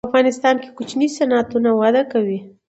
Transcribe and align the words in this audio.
په 0.05 0.09
افغانستان 0.11 0.55
کې 0.61 0.69
کوچني 0.77 1.07
صنعتونه 1.17 1.69
وده 1.79 2.03
کوي. 2.11 2.39